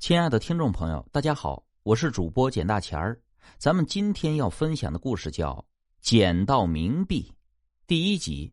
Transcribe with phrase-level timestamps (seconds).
[0.00, 3.20] 亲爱的听众朋友，大家好，我是主播简大钱儿。
[3.58, 5.52] 咱们今天要分享的故事叫
[6.00, 7.30] 《捡到冥币》
[7.86, 8.50] 第一集。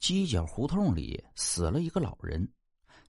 [0.00, 2.48] 犄角胡同里死了一个老人，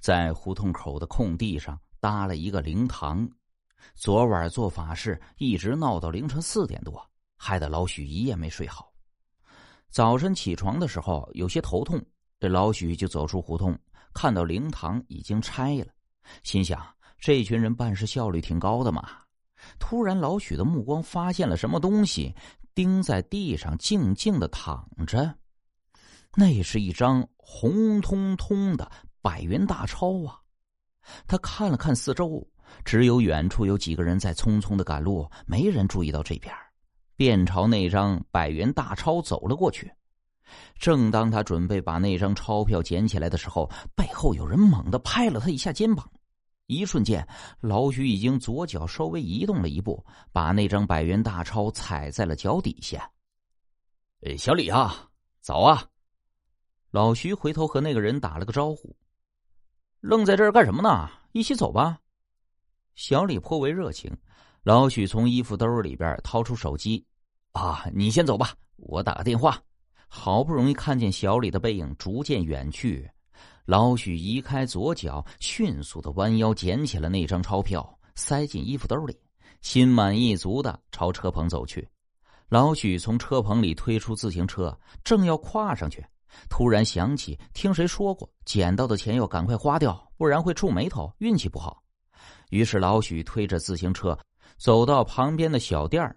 [0.00, 3.26] 在胡同口的空地上搭了一个灵堂。
[3.94, 7.02] 昨晚做法事一直闹到凌晨四点多，
[7.38, 8.92] 害得老许一夜没睡好。
[9.88, 11.98] 早晨起床的时候有些头痛，
[12.38, 13.76] 这老许就走出胡同，
[14.12, 15.86] 看到灵堂已经拆了，
[16.42, 16.78] 心想。
[17.20, 19.06] 这群人办事效率挺高的嘛！
[19.78, 22.34] 突然，老许的目光发现了什么东西，
[22.74, 25.34] 钉在地上，静静的躺着。
[26.34, 30.40] 那是一张红彤彤的百元大钞啊！
[31.26, 32.42] 他看了看四周，
[32.86, 36.54] 只有远处有几个人在匆匆的赶路，没人注意到这边，
[37.16, 39.92] 便朝那张百元大钞走了过去。
[40.78, 46.10] 正当他准备把那张钞票捡起来的时候，背后有人猛地拍了他一下肩膀。
[46.70, 47.26] 一瞬间，
[47.60, 53.10] 老许已经左脚稍微移动了一步，把那张百元大钞踩在了脚底下。
[54.20, 55.84] 哎，小李啊，早啊！
[56.92, 58.96] 老徐回头和那个人打了个招呼。
[60.00, 61.10] 愣在这儿干什么呢？
[61.32, 61.98] 一起走吧。
[62.94, 64.16] 小李颇为热情。
[64.62, 67.04] 老许从衣服兜里边掏出手机，
[67.52, 69.60] 啊，你先走吧，我打个电话。
[70.06, 73.10] 好不容易看见小李的背影逐渐远去。
[73.64, 79.16] 老许移开左脚，迅速的弯腰捡起了那张钞票，塞进衣服兜里，
[79.60, 81.88] 心满意足的朝车棚走去。
[82.48, 86.04] 老许从车棚里推出自行车，正要跨上去，
[86.48, 91.80] 突然想起听谁说过，捡到的钱要赶快花掉，不然会触霉头，运气不好。
[92.48, 94.18] 于是老许推着自行车
[94.58, 96.16] 走到旁边的小店儿，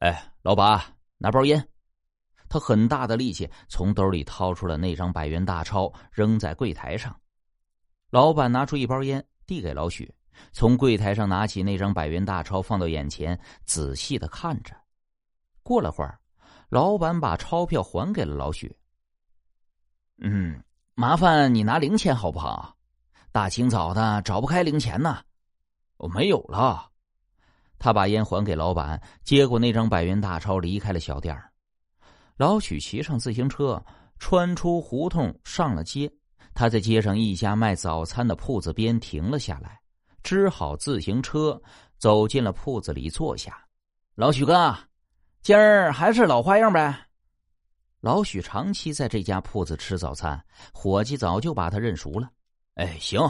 [0.00, 0.78] 哎，老板，
[1.16, 1.66] 拿包烟。
[2.48, 7.14] 他很大的力气从兜里掏出了那张百元大钞，扔在柜台上。
[8.10, 10.12] 老板拿出一包烟，递给老许，
[10.52, 14.74] 从柜台上拿起那张百元大钞，放到眼前，仔细的看着。
[15.62, 16.18] 过了会儿，
[16.68, 18.74] 老板把钞票还给了老许。
[20.18, 20.62] 嗯，
[20.94, 22.76] 麻烦你拿零钱好不好？
[23.32, 25.22] 大清早的找不开零钱呢。
[25.96, 26.90] 我没有了。
[27.78, 31.52] 他把烟还给老板，接过那张百元大钞，离开了小店儿。
[32.36, 33.82] 老许骑上自行车，
[34.18, 36.10] 穿出胡同，上了街。
[36.52, 39.80] 他在街上一家卖早餐的铺子边停了下来，
[40.22, 41.60] 支好自行车，
[41.98, 43.58] 走进了铺子里坐下。
[44.14, 44.74] 老许哥，
[45.42, 47.08] 今儿还是老花样呗。
[48.00, 50.42] 老许长期在这家铺子吃早餐，
[50.72, 52.30] 伙计早就把他认熟了。
[52.74, 53.20] 哎，行，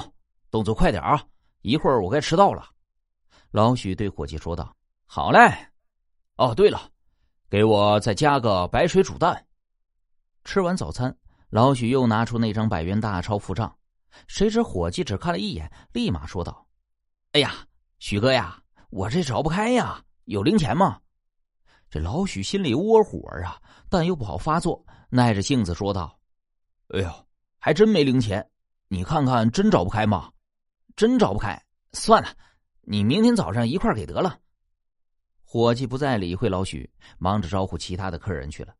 [0.50, 1.22] 动作快点啊！
[1.62, 2.64] 一会儿我该迟到了。
[3.50, 5.38] 老许对伙计说道：“好嘞。
[6.36, 6.90] 哦，对了。”
[7.48, 9.46] 给我再加个白水煮蛋。
[10.44, 11.16] 吃完早餐，
[11.50, 13.74] 老许又拿出那张百元大钞付账。
[14.26, 16.66] 谁知伙计只看了一眼，立马说道
[17.32, 17.66] ：“哎呀，
[17.98, 18.58] 许哥呀，
[18.90, 21.00] 我这找不开呀，有零钱吗？”
[21.90, 26.18] 这老许心里窝火啊，但又不好发作，耐着性子说道
[26.94, 27.26] ：“哎呦，
[27.58, 28.48] 还真没零钱，
[28.88, 30.32] 你看看，真找不开吗？
[30.96, 31.62] 真找不开，
[31.92, 32.28] 算了，
[32.80, 34.38] 你明天早上一块给得了。”
[35.48, 38.74] 伙计不再理会老许，忙着招呼其他的客人去了。